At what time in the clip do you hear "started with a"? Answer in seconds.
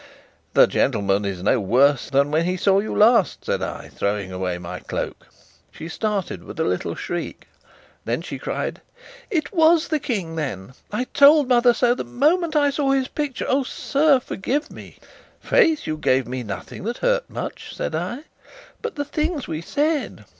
5.87-6.63